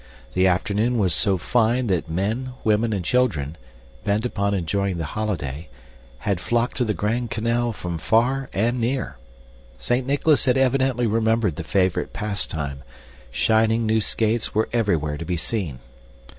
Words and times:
The 0.33 0.47
afternoon 0.47 0.97
was 0.97 1.13
so 1.13 1.37
fine 1.37 1.85
that 1.85 2.09
men, 2.09 2.53
women, 2.63 2.91
and 2.91 3.05
children, 3.05 3.55
bent 4.03 4.25
upon 4.25 4.55
enjoying 4.55 4.97
the 4.97 5.05
holiday, 5.05 5.69
had 6.17 6.39
flocked 6.41 6.77
to 6.77 6.83
the 6.83 6.95
grand 6.95 7.29
canal 7.29 7.71
from 7.71 7.99
far 7.99 8.49
and 8.51 8.79
near. 8.81 9.17
Saint 9.77 10.07
Nicholas 10.07 10.45
had 10.45 10.57
evidently 10.57 11.05
remembered 11.05 11.55
the 11.55 11.63
favorite 11.63 12.13
pastime; 12.13 12.81
shining 13.29 13.85
new 13.85 14.01
skates 14.01 14.55
were 14.55 14.69
everywhere 14.73 15.17
to 15.17 15.23
be 15.25 15.37
seen. 15.37 15.77